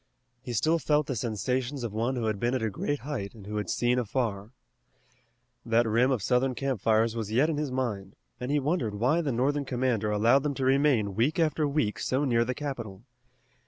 He 0.41 0.53
still 0.53 0.79
felt 0.79 1.05
the 1.05 1.15
sensations 1.15 1.83
of 1.83 1.93
one 1.93 2.15
who 2.15 2.25
had 2.25 2.39
been 2.39 2.55
at 2.55 2.63
a 2.63 2.71
great 2.71 3.01
height 3.01 3.35
and 3.35 3.45
who 3.45 3.57
had 3.57 3.69
seen 3.69 3.99
afar. 3.99 4.49
That 5.63 5.85
rim 5.87 6.09
of 6.09 6.23
Southern 6.23 6.55
campfires 6.55 7.15
was 7.15 7.31
yet 7.31 7.51
in 7.51 7.57
his 7.57 7.71
mind, 7.71 8.15
and 8.39 8.49
he 8.49 8.59
wondered 8.59 8.95
why 8.95 9.21
the 9.21 9.31
Northern 9.31 9.63
commander 9.63 10.09
allowed 10.09 10.41
them 10.41 10.55
to 10.55 10.65
remain 10.65 11.13
week 11.13 11.37
after 11.37 11.67
week 11.67 11.99
so 11.99 12.25
near 12.25 12.43
the 12.43 12.55
capital. 12.55 13.03